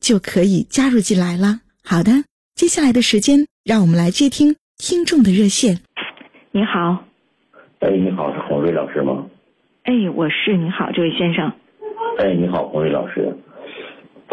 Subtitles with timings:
[0.00, 1.60] 就可以加入进来了。
[1.84, 5.78] 好的，接下来的时间，让我们来接听听众的热线。
[6.52, 7.04] 你好，
[7.80, 9.26] 哎，你好，是洪瑞老师吗？
[9.84, 10.56] 哎，我是。
[10.56, 11.52] 你好，这位先生。
[12.18, 13.36] 哎，你好，洪瑞老师。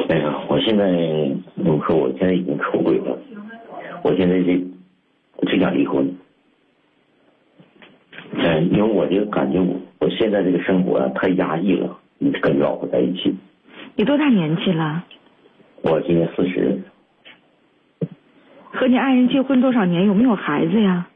[0.10, 0.86] 哎呀，我现在，
[1.56, 3.18] 我说我现在已经出轨了，
[4.04, 4.54] 我现在就
[5.48, 6.16] 就想离婚。
[8.34, 11.98] 嗯，因为我就感觉我我现在这个生活啊太压抑了，
[12.42, 13.34] 跟老婆在一起。
[13.96, 15.06] 你多大年纪了？
[15.82, 16.82] 我今年四十。
[18.72, 20.06] 和你爱人结婚多少年？
[20.06, 21.08] 有没有孩子呀？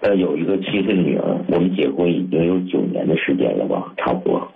[0.00, 1.38] 呃，有一个七岁的女儿。
[1.48, 4.52] 我们结婚已经有九年的时间了吧，差不多。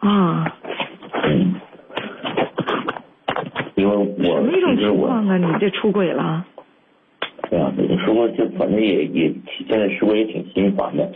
[0.00, 0.50] 啊。
[1.24, 1.54] 嗯。
[3.74, 5.36] 因为我什么一种情况啊？
[5.36, 6.46] 你这出轨了？
[7.50, 9.32] 对呀，你说就反正也也
[9.68, 11.10] 现在说也挺心烦的。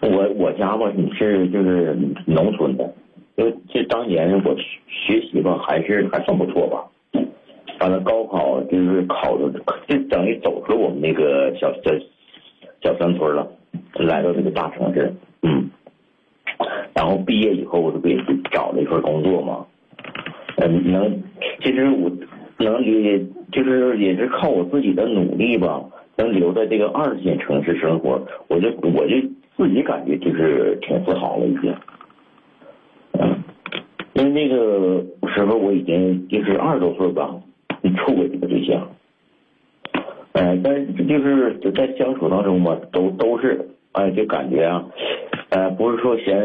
[0.00, 2.92] 我我家吧，你是就是农村的。
[3.36, 4.54] 因为这当年我
[4.86, 6.84] 学习吧，还是还算不错吧。
[7.80, 9.50] 完了高考就是考的，
[9.88, 11.90] 就等于走出我们那个小小
[12.82, 13.46] 小山村了，
[13.94, 15.12] 来到这个大城市。
[15.42, 15.70] 嗯。
[16.94, 18.16] 然后毕业以后，我就给
[18.52, 19.66] 找了一份工作嘛。
[20.58, 21.22] 嗯，能，
[21.60, 22.10] 其实我
[22.58, 23.18] 能也，
[23.50, 25.82] 就是也是靠我自己的努力吧，
[26.16, 29.16] 能留在这个二线城市生活，我就我就
[29.56, 31.74] 自己感觉就是挺自豪了已经。
[34.14, 35.02] 因为那个
[35.34, 37.34] 时候我已经就是二十多岁吧，
[37.96, 38.88] 处过几个对象，
[40.32, 44.84] 哎，但是就是在相处当中嘛，都都是哎，就感觉啊，
[45.48, 46.36] 呃，不是说嫌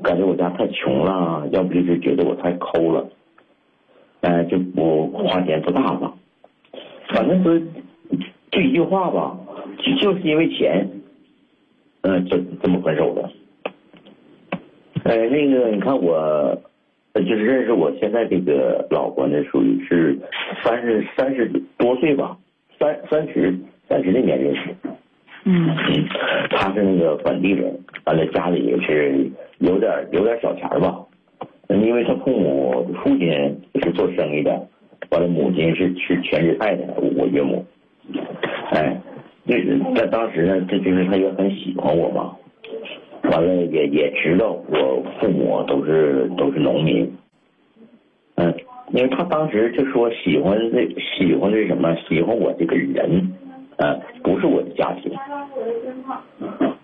[0.00, 3.08] 感觉我家太穷了，要不就是觉得我太抠了，
[4.20, 6.16] 哎，就不花钱不大方，
[7.08, 7.60] 反正是
[8.52, 9.36] 就一句话吧，
[9.78, 10.88] 就就是因为钱，
[12.02, 13.28] 嗯，这这么分手的。
[15.02, 16.62] 哎，那个你看我。
[17.24, 20.18] 就是认识我现在这个老婆呢，属于是
[20.64, 22.36] 三十三十多岁吧，
[22.78, 23.54] 三三十
[23.88, 24.74] 三十那年认识。
[24.84, 24.94] 嗯
[25.44, 26.04] 嗯，
[26.50, 27.72] 他是那个本地人，
[28.04, 31.00] 完了家里也是有点有点小钱吧。
[31.68, 33.28] 因为他父母父亲
[33.82, 34.50] 是做生意的，
[35.10, 36.82] 完了母亲是是全职太太，
[37.16, 37.64] 我岳母。
[38.70, 39.00] 哎，
[39.44, 42.34] 那在当时呢，这就是他也很喜欢我嘛。
[43.30, 47.12] 完了也也知道我父母都是都是农民，
[48.36, 48.54] 嗯，
[48.92, 51.94] 因为他当时就说喜欢这喜欢这什么？
[52.08, 53.32] 喜欢我这个人，
[53.76, 55.12] 嗯，不是我的家庭。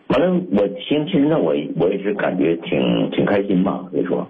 [0.08, 4.26] 完了，我听听着我我也是感觉挺挺开心吧，可以说，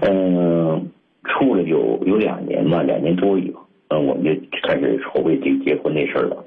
[0.00, 0.90] 嗯，
[1.24, 4.30] 处了有有两年吧，两年多以后，嗯，我们就
[4.62, 6.44] 开始筹备这结婚那事儿了。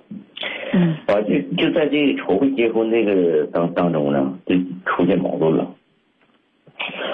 [0.77, 4.55] 嗯，完就就在这个筹备结婚这个当当中呢，就
[4.85, 5.73] 出现矛盾了。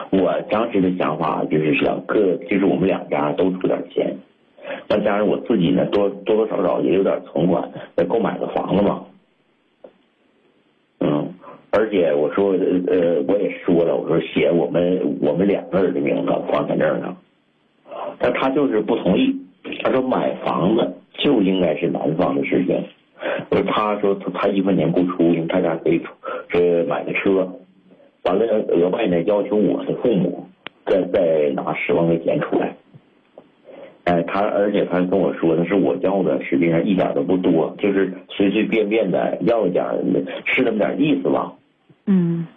[0.09, 4.17] 我当时的想法就是想各，就是我们两家都出点钱，
[4.89, 9.05] 再加上我自己呢，多多多少少也有点存款，再购买个房子嘛。
[11.01, 11.31] 嗯，
[11.69, 17.15] 而且我说呃，我也说了，我说写我们我们两个人的名字房产证上，
[18.17, 19.39] 但他就是不同意，
[19.83, 22.83] 他说买房子就应该是男方的事情。
[23.49, 26.11] 就他说他他一分钱不出，因为他家可以出，
[26.49, 27.47] 这买个车，
[28.23, 30.47] 完了额外呢要求我的父母
[30.85, 32.75] 再再拿十万块钱出来。
[34.05, 39.85] 哎，他而且他跟我说的是我要的，实际上一点都不多，就是随随便便的要一点，
[40.45, 41.53] 是那么点意思吧。
[42.05, 42.47] 嗯。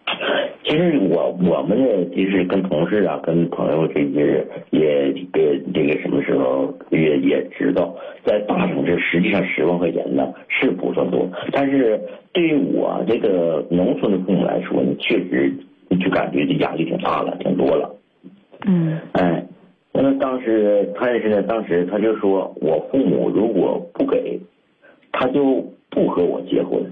[0.64, 7.94] 其实我我们呢，就是跟同事啊，跟朋友这些也呃这个什么时候也也知道，
[8.24, 12.00] 在大城市实际上十万块钱呢是不算多，但是
[12.32, 15.52] 对于我这个农村的父母来说呢，确实
[16.00, 17.94] 就感觉这压力挺大了，挺多了。
[18.66, 18.98] 嗯。
[19.12, 19.44] 哎，
[19.92, 24.40] 那当时他也是呢，当时他就说我父母如果不给，
[25.12, 26.82] 他就不和我结婚。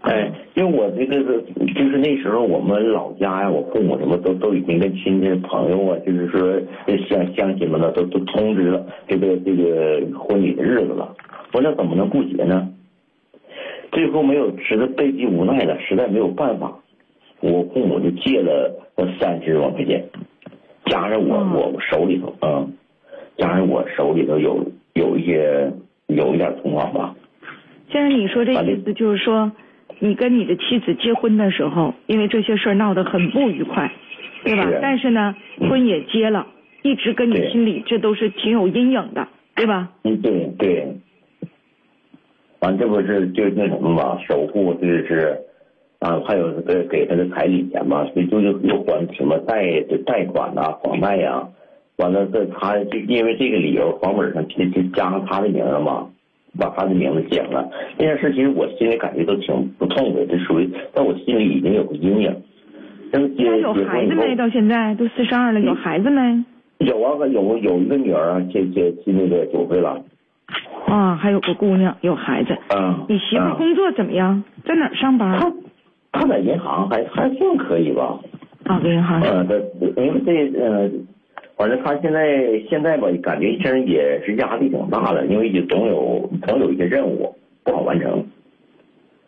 [0.00, 1.42] 哎，因为我这个是
[1.74, 6.60] 就是那时候我们老家呀，我父母什么都都已经跟亲戚朋友啊，就是说
[7.08, 11.14] 乡乡亲们呢都都通知了这个这个婚礼的日子了。
[11.52, 12.68] 我那怎么能不结呢？
[13.90, 16.78] 最后没有，实在被逼无奈了，实在没有办法，
[17.40, 18.70] 我父母就借了
[19.18, 20.04] 三十万块钱，
[20.84, 22.66] 加上我我手里头啊，
[23.38, 24.62] 加上我手里头有
[24.92, 25.72] 有一些
[26.06, 27.16] 有一点存款吧。
[27.90, 29.50] 先生，你说这意思就是说，
[30.00, 33.90] 你跟你的妻子结婚的时候，因为这些事儿闹得很不愉快，
[34.44, 34.64] 对吧？
[34.64, 35.34] 是但是呢，
[35.68, 36.46] 婚也结了，
[36.82, 39.90] 一直跟你心里这都是挺有阴影的，对吧？
[40.04, 40.96] 嗯，对对。
[42.60, 45.38] 完，这不是就那什么嘛，守护就是，
[46.00, 51.48] 啊，还有呃给他的彩礼钱嘛，所以就又又还什么贷贷款呐、房贷呀、
[51.98, 56.08] 完了这他就因为这个理由，房本上就就加上他的名了嘛，
[56.56, 57.68] 把他的名字讲了。
[57.98, 62.34] 这件事其实我心里感觉都挺不痛快，这属于在我心里已经有个阴影。
[63.10, 64.36] 那么结他有孩子没？
[64.36, 66.44] 到现在都四十二了，有孩子没？
[66.78, 70.00] 有啊，有有一个女儿啊，这这这那个九岁了，
[70.86, 72.56] 啊，还有个姑娘，有孩子。
[72.68, 73.04] 嗯。
[73.08, 74.44] 你媳妇工作怎么样？
[74.64, 75.40] 在哪儿上班？
[75.40, 75.52] 他
[76.12, 78.20] 他在银行还还算可以吧？
[78.64, 79.38] 啊，在银行上。
[79.38, 79.56] 呃，这
[80.02, 80.90] 因为这呃，
[81.58, 87.34] 反正他现在现在吧，感觉现在也是压力挺大的，因为也总有总有一些任务
[87.64, 88.24] 不好完成。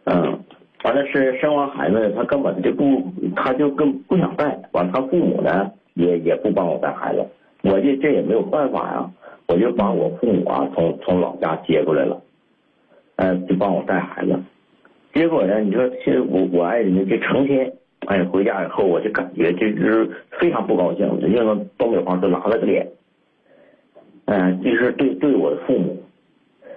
[0.05, 0.39] 嗯，
[0.85, 3.03] 完了是生完孩子，他根本就不，
[3.35, 4.57] 他就更不想带。
[4.71, 7.27] 完了他父母呢也也不帮我带孩子，
[7.65, 9.11] 我这这也没有办法呀，
[9.49, 12.23] 我就把我父母啊从从老家接过来了，
[13.17, 14.39] 嗯，就帮我带孩子。
[15.13, 17.73] 结果呢，你说其实我我爱人呢，这成天，
[18.07, 22.89] 哎，回家以后我就感觉这就是非常不高兴，人家那东北话就拉了个脸，
[24.25, 26.03] 嗯、就是对对我的父母，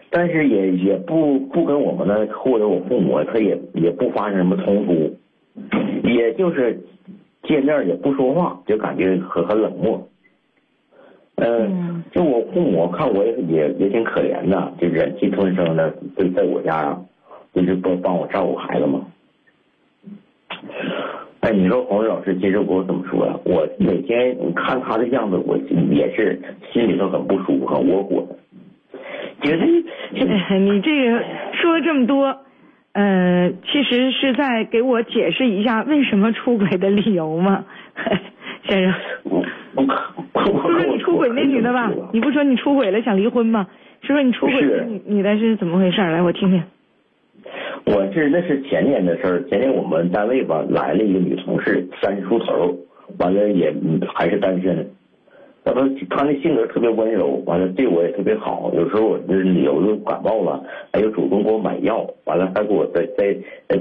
[0.09, 5.15] 但是也也不不跟我们呢或者我父母，他也也不发生什么冲突，
[6.03, 6.79] 也就是
[7.43, 10.07] 见面也不说话，就感觉很很冷漠。
[11.35, 17.01] 呃嗯，就我父母看我也也也挺可怜的，就忍气吞声的，就在我家啊，
[17.53, 19.07] 就是帮帮我照顾孩子嘛。
[21.43, 25.57] 哎，你说黄老师，其实我怎么说呀、我每天看他的样子，我
[25.91, 26.39] 也是
[26.71, 28.37] 心里头很不舒服，很窝火的。
[29.41, 30.25] 觉得你这
[31.03, 32.33] 个说了这么多，
[32.93, 37.65] 呃，其实是在给我解释一下为什么出轨的理由吗？
[38.69, 38.93] 先生，
[39.23, 39.43] 我
[39.75, 39.83] 我
[40.33, 43.67] 我说说你出轨那女的吧，你不说你出轨了想离婚吗？
[44.01, 45.99] 说说你出轨是那女女的是怎么回事？
[45.99, 46.63] 来，我听听。
[47.85, 52.73] 我是那是前年的事儿，前年我们单位吧来了一个女同事，三十出头，
[53.19, 53.73] 完了也
[54.13, 54.89] 还是单身。
[55.65, 58.71] 完了，她那性格特别温柔，完了对我也特别好。
[58.73, 60.63] 有时候我这有时候感冒了，
[60.93, 63.33] 还有主动给我买药，完了还给我在在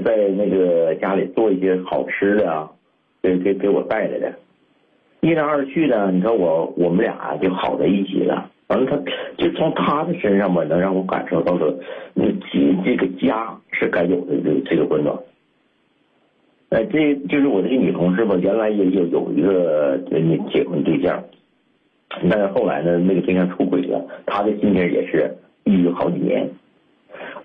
[0.03, 2.69] 在那个家里做一些好吃的啊，
[3.21, 4.33] 给给给我带来的。
[5.21, 8.49] 一来二去呢，你看我我们俩就好在一起了。
[8.67, 8.97] 完了，他
[9.37, 11.77] 就从他的身上吧，能让我感受到了，
[12.83, 15.17] 这这个家是该有的这这个温暖。
[16.69, 19.99] 哎，这就是我这个女同事吧，原来也有有一个
[20.51, 21.23] 结婚对象，
[22.29, 25.35] 但是后来呢，那个对象出轨了，她的心情也是
[25.65, 26.49] 抑郁好几年。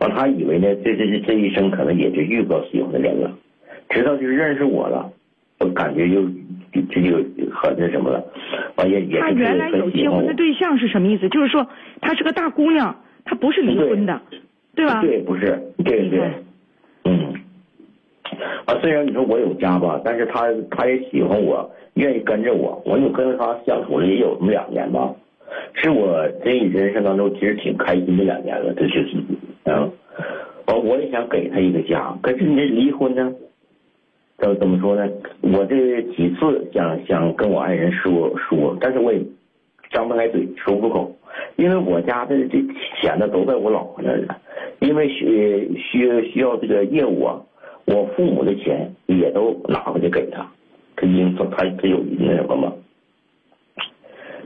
[0.00, 3.36] 完，她以为呢，这这这这一生可能也就遇不到喜欢的人了，
[3.90, 5.12] 直到就是认识我了，
[5.60, 6.26] 我感觉就
[6.72, 7.18] 这就
[7.52, 8.24] 很那什么了，
[8.76, 10.32] 完也也是她原来有结婚的。
[10.32, 11.28] 对象是什么意思？
[11.28, 11.68] 就是说
[12.00, 14.40] 她是个大姑娘，她不是离婚的，对
[14.86, 15.00] 吧？
[15.00, 16.20] 对，不是，对对，
[17.04, 17.34] 嗯，
[18.66, 25.14] 啊，虽然你说我有家吧，但是他他也喜欢我，愿意跟着我，我就跟着他相处了也有这么两年吧，
[25.74, 29.16] 是我这一人生当中其实挺开心的两年了，这就是，
[29.64, 29.90] 嗯，
[30.66, 33.32] 完我也想给他一个家，可是你这离婚呢，
[34.38, 35.08] 怎怎么说呢？
[35.40, 39.20] 我这几次想想跟我爱人说说，但是我也
[39.90, 41.16] 张不开嘴，说不出口，
[41.56, 42.58] 因为我家的这
[43.00, 44.34] 钱呢都在我老婆那儿呢，
[44.80, 47.40] 因为需需需要这个业务啊，
[47.86, 50.46] 我父母的钱也都拿回去给他，
[50.96, 52.72] 他因他他他有那什么嘛。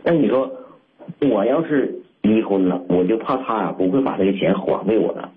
[0.05, 0.51] 那你说，
[1.21, 5.31] 我要是离婚了，我就怕他呀不会把这个钱还给我了。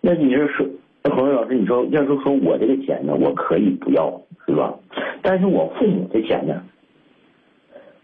[0.00, 0.66] 那你说说，
[1.02, 4.74] 那洪老师，你说要是说我这个钱呢，我可以不要，是吧？
[5.22, 6.62] 但是我父母的钱呢，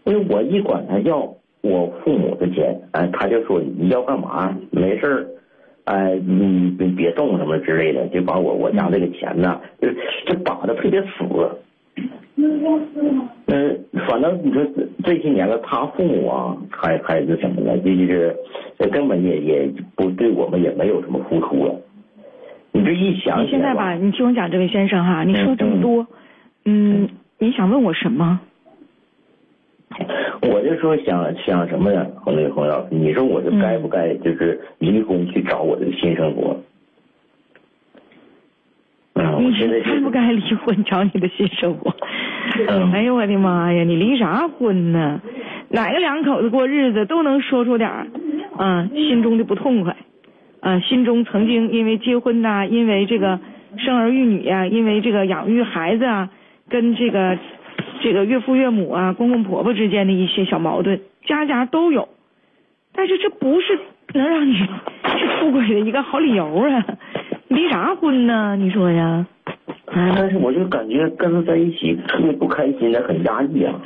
[0.07, 1.19] 因为我一管他要
[1.61, 4.57] 我父母的钱，哎，他就说你要干嘛？
[4.71, 5.27] 没事儿，
[5.83, 9.89] 哎，你你别动什么之类的，就把我我家这个钱呢，就
[10.25, 11.07] 就打的特别死。
[13.47, 17.77] 嗯，反正你说这这些年了，他父母啊，还还是什么呢？
[17.83, 18.35] 这就是
[18.89, 21.75] 根本也也不对我们也没有什么付出了。
[22.71, 26.07] 你这一想你现在吧，你听我讲，这位先生哈，你说这么多，
[26.63, 27.09] 嗯，
[27.39, 28.39] 你想问我什么？
[30.41, 32.05] 我就说想想什么呀？
[32.23, 36.57] 洪磊洪老师，你说我这该不该就是离婚去找我的新生活？
[39.15, 41.93] 你该不该离婚找你的新生活？
[42.93, 43.83] 哎呦我的妈呀！
[43.83, 45.21] 你离啥婚呢？
[45.69, 48.07] 哪个两口子过日子都能说出点儿
[48.55, 49.95] 啊心中的不痛快
[50.61, 53.39] 啊，心中曾经因为结婚呐，因为这个
[53.77, 56.29] 生儿育女呀，因为这个养育孩子啊，
[56.69, 57.37] 跟这个
[58.01, 62.09] 这个岳父岳母啊、公公婆婆之间的一些小矛盾，家家都有。
[62.93, 63.79] 但是这不是
[64.13, 66.85] 能让你 去出轨的一个好理由啊！
[67.47, 68.55] 离啥婚呢？
[68.57, 69.25] 你说呀？
[69.89, 73.79] 但是我就感觉跟他在一起特别不开心，很压抑啊。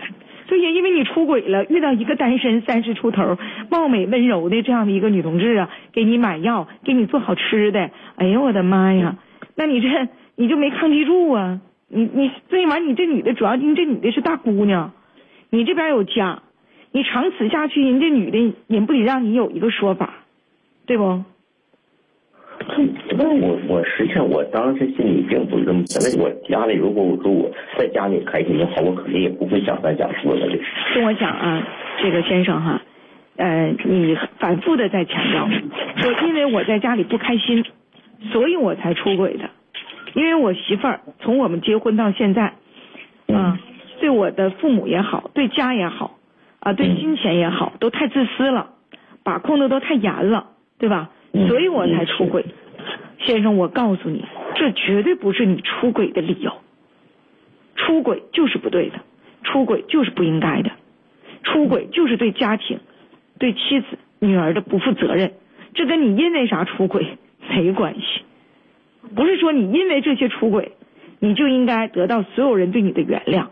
[0.48, 3.38] 对呀，因为你出轨了，遇到一个单身三十出头、
[3.70, 7.90] 貌美温柔的这样的一个女同志啊，给你买药，给你做好吃的。
[8.16, 9.18] 哎呦我的妈呀！
[9.56, 9.88] 那你这
[10.36, 11.62] 你就没抗击住啊？
[11.94, 14.94] 你你最起码你这女的主要因为这女的是大姑娘，
[15.50, 16.42] 你这边有家，
[16.92, 20.14] 你长此下去，人这女的人不得让你有一个说法，
[20.86, 21.24] 对不？
[23.18, 26.00] 那我我实际上我当时心里并不是这么想。
[26.02, 30.48] 那我家里如果我说我在家里开心的话，我肯定也不会想三想四的。
[30.94, 31.68] 听我讲啊，
[32.02, 32.82] 这个先生哈，
[33.36, 35.50] 呃，你反复的在强调
[35.98, 37.66] 说，因为我在家里不开心，
[38.32, 39.50] 所以我才出轨的。
[40.14, 42.54] 因为我媳妇儿从我们结婚到现在，
[43.28, 43.60] 啊，
[44.00, 46.18] 对我的父母也好，对家也好，
[46.60, 48.72] 啊，对金钱也好，都太自私了，
[49.24, 51.10] 把控的都太严了，对吧？
[51.48, 52.46] 所以我才出轨，
[53.20, 54.26] 先生，我告诉你，
[54.56, 56.52] 这绝对不是你出轨的理由。
[57.78, 59.00] 出轨就是不对的，
[59.44, 60.72] 出轨就是不应该的，
[61.44, 62.80] 出轨就是对家庭、
[63.40, 65.32] 对妻子、女儿的不负责任。
[65.74, 67.18] 这跟你因为啥出轨
[67.50, 68.21] 没关系，
[69.16, 70.72] 不是说你因为这些出轨，
[71.20, 73.48] 你就应该得到所有人对你的原谅。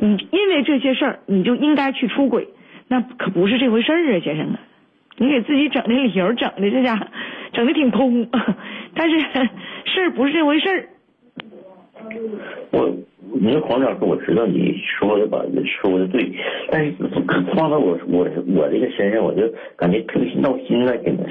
[0.00, 2.48] 你因为这些事儿，你就应该去出轨，
[2.88, 4.60] 那可不是这回事儿啊，先生啊。
[5.18, 7.08] 你给自己整的理由整的这家
[7.52, 8.28] 整的挺通，
[8.94, 9.20] 但是
[9.84, 10.88] 事儿不是这回事儿。
[12.70, 12.90] 我，
[13.40, 16.32] 您黄老师，我知道你说的吧，说的对，
[16.70, 16.92] 但是
[17.54, 19.42] 放到我我我这个身上，我就
[19.76, 21.24] 感觉特别闹心了，现在。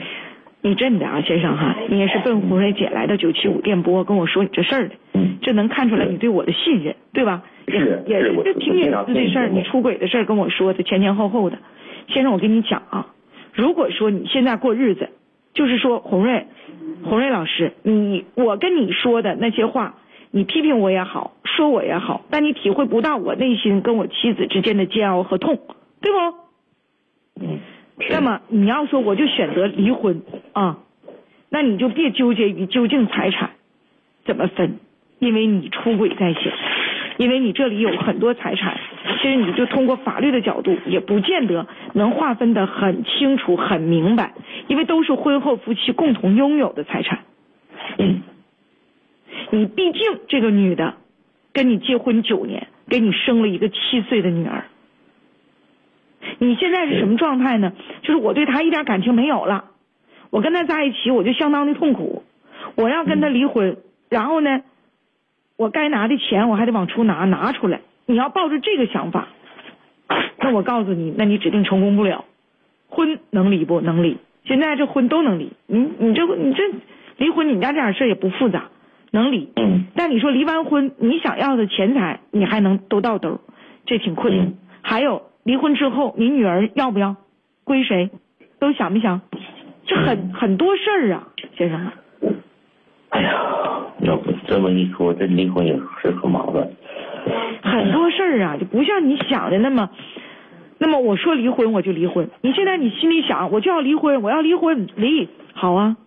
[0.63, 4.95] 你真的啊，先生哈，你也是奔红瑞姐来的九七五电波跟我说你这事儿的，
[5.41, 7.43] 这能看出来你对我的信任，对吧？
[7.67, 11.57] 是也是这挺隐私的事儿，你出轨的事儿跟我说的前前后后的，
[12.09, 13.07] 先生我跟你讲啊。
[13.53, 15.09] 如果说你现在过日子，
[15.53, 16.45] 就是说红瑞，
[17.03, 19.95] 红瑞老师，你我跟你说的那些话，
[20.29, 25.59] 你批评我也好，说我也好，但你体会不到我内心跟我妻子之间的煎熬和痛，
[26.01, 27.45] 对不？
[27.45, 27.59] 嗯。
[28.09, 30.77] 那么你要说我就选择离婚啊，
[31.49, 33.51] 那你就别纠结于究竟财产
[34.25, 34.79] 怎么分，
[35.19, 36.51] 因为你出轨在先。
[37.17, 38.79] 因为你这里有很多财产，
[39.21, 44.33] 其实你就通过法律的角度，也不见得能划分的很清楚、很明白，
[44.67, 47.19] 因为都是婚后夫妻共同拥有的财产。
[47.99, 48.23] 嗯，
[49.51, 50.95] 你毕竟这个女的
[51.53, 54.63] 跟你结婚九年，给你生了一个七岁的女儿，
[56.39, 57.73] 你现在是什么状态呢？
[58.01, 59.65] 就是我对她一点感情没有了，
[60.31, 62.23] 我跟他在一起我就相当的痛苦，
[62.75, 63.77] 我要跟他离婚，
[64.09, 64.63] 然后呢？
[65.57, 67.81] 我该拿的钱我还得往出拿，拿出来。
[68.07, 69.27] 你要抱着这个想法，
[70.39, 72.25] 那我告诉你，那你指定成功不了。
[72.89, 74.17] 婚能离不能离？
[74.43, 75.51] 现在这婚都能离。
[75.67, 76.63] 你你这你这
[77.17, 78.69] 离婚，你家这点事也不复杂，
[79.11, 79.49] 能离。
[79.55, 79.85] 嗯。
[79.93, 83.39] 但你说离完婚，你想要的钱财你还能都到兜，
[83.85, 84.53] 这挺困难。
[84.81, 87.17] 还有离婚之后，你女儿要不要？
[87.63, 88.09] 归谁？
[88.59, 89.21] 都想没想？
[89.91, 91.91] 这很很多事儿啊，先生。
[93.09, 93.33] 哎呀，
[93.99, 96.65] 要不这么一说，这离婚也是很麻烦。
[97.61, 99.89] 很多事儿啊，就不像你想的那么，
[100.77, 102.29] 那么我说离婚我就离婚。
[102.39, 105.97] 你现在你心里想，我就要离婚，我要离婚，离好啊。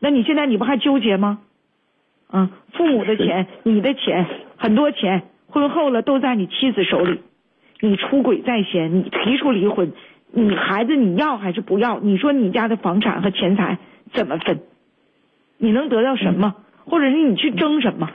[0.00, 1.38] 那你现在你不还纠结吗？
[2.28, 7.20] 啊，父母的钱，你的钱，很多钱，婚后了都在你妻子手里。
[7.80, 9.92] 你出轨在先，你提出离婚，
[10.34, 12.00] 你孩子你要还是不要？
[12.00, 13.78] 你说你家的房产和钱财
[14.12, 14.60] 怎么分？
[15.58, 18.10] 你能得到什么，或者是你去争什么，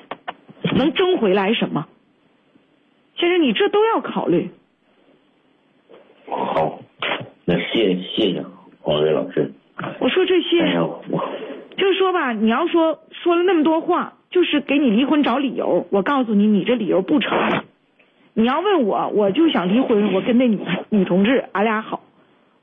[0.76, 1.88] 能争回来什么？
[3.16, 4.50] 先生，你这都要考虑。
[6.28, 6.80] 好，
[7.46, 8.46] 那谢谢谢
[8.82, 9.52] 黄瑞老师。
[10.00, 10.74] 我说这些，
[11.78, 15.88] 就是说吧，你要说说了那么多话，就是给你离婚找理由。
[15.90, 17.64] 我告诉你，你这理由不成，
[18.34, 20.60] 你要问我，我就想离婚，我跟那女
[20.90, 22.02] 女同志，俺俩好，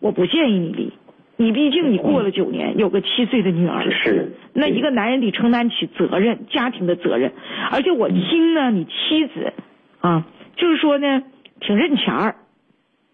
[0.01, 0.93] 我不建议你离。
[1.39, 7.33] 你毕竟你过了九年，有个七岁的女儿，是那一个男人得承担起责任，家庭的责任。
[7.71, 9.53] 而且我听呢，你妻子
[10.01, 10.27] 啊，
[10.57, 11.23] 就是说呢，
[11.61, 12.37] 挺认钱儿，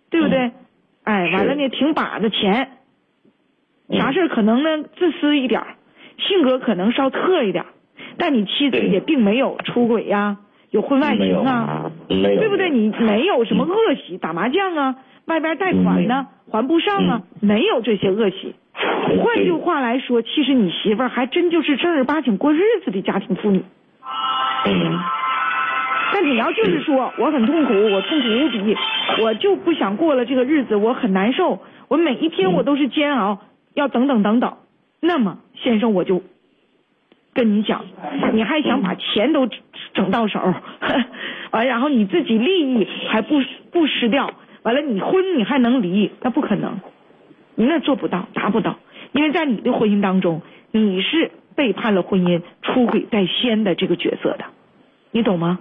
[0.08, 0.52] 对不对？
[1.02, 2.68] 哎，完了呢，挺把着钱，
[3.90, 5.74] 啥事儿可能呢自私一点儿，
[6.18, 7.70] 性格可能稍特一点儿，
[8.18, 10.36] 但你妻子也并没有出轨呀、
[10.70, 12.70] 有婚外情啊，没有，对不对？
[12.70, 18.54] 你没有什么恶习，打麻将啊，外边贷款呢，还不上啊，没有这些恶习。
[19.22, 23.62] 换句话来说，其实你媳妇儿还真就是正儿八经过日子的家庭妇女。
[24.64, 24.98] 嗯，
[26.12, 28.76] 但你要就是说我很痛苦，我痛苦无比，
[29.22, 33.38] 我就不想过了这个日子，我很难受，我每一天我都是煎熬，
[33.74, 34.56] 要等等等等。
[35.00, 36.22] 那么，先生，我就
[37.34, 37.84] 跟你讲，
[38.32, 39.48] 你还想把钱都
[39.94, 40.40] 整到手，
[41.50, 44.30] 完，然后你自己利益还不不失掉，
[44.62, 46.80] 完了你婚你还能离，那不可能，
[47.54, 48.76] 你那做不到，达不到，
[49.12, 54.44] 因为在你的婚姻当中，你是背叛了婚姻、出轨在先的这个角色的，
[55.10, 55.58] 你懂吗？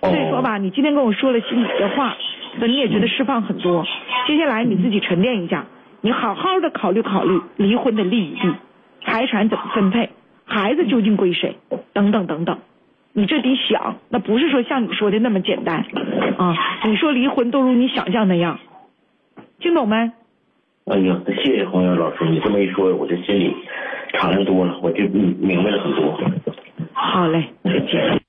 [0.00, 2.16] 哦所以说吧，你今天跟我说了心里的话，
[2.58, 3.84] 那你也觉得释放很多。
[4.26, 5.66] 接下来你自己沉淀一下，
[6.00, 8.52] 你好好的考虑考虑离婚的利与弊，
[9.04, 10.10] 财产怎么分配，
[10.44, 11.56] 孩子究竟归谁，
[11.92, 12.58] 等等等等。
[13.18, 15.86] 你这得想，那不是说像你说的那么简单
[16.36, 16.54] 啊！
[16.84, 18.58] 你说离婚都如你想象那样，
[19.58, 19.96] 听懂没？
[20.84, 23.56] 哎呀，谢谢洪源老师，你这么一说，我这心里
[24.12, 26.20] 敞亮多了，我就嗯明白了很多。
[26.92, 28.20] 好嘞，再见。